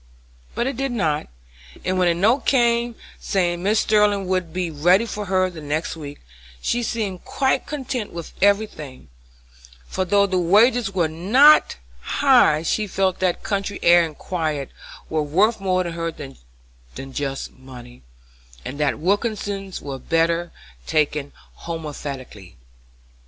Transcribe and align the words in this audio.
But 0.55 0.65
it 0.65 0.77
did 0.77 0.91
not, 0.91 1.27
and 1.85 1.99
when 1.99 2.07
a 2.07 2.15
note 2.15 2.47
came 2.47 2.95
saying 3.19 3.59
Mrs. 3.61 3.77
Sterling 3.83 4.25
would 4.25 4.51
be 4.51 4.71
ready 4.71 5.05
for 5.05 5.25
her 5.25 5.47
the 5.47 5.61
next 5.61 5.95
week, 5.95 6.21
she 6.59 6.81
seemed 6.81 7.23
quite 7.23 7.67
content 7.67 8.11
with 8.11 8.33
every 8.41 8.65
thing, 8.65 9.09
for 9.85 10.03
though 10.03 10.25
the 10.25 10.39
wages 10.39 10.91
were 10.91 11.07
not 11.07 11.75
high 11.99 12.63
she 12.63 12.87
felt 12.87 13.19
that 13.19 13.43
country 13.43 13.79
air 13.83 14.03
and 14.03 14.17
quiet 14.17 14.71
were 15.07 15.21
worth 15.21 15.59
more 15.61 15.83
to 15.83 15.91
her 15.91 16.09
just 16.09 16.41
then 16.95 17.13
than 17.13 17.51
money, 17.63 18.01
and 18.65 18.79
that 18.79 18.97
Wilkinses 18.97 19.83
were 19.83 19.99
better 19.99 20.51
taken 20.87 21.31
homoeopathically. 21.67 22.55